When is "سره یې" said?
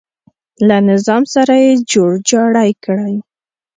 1.33-1.71